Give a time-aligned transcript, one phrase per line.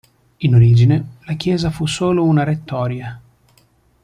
[0.37, 3.21] In origine la chiesa fu solo una rettoria.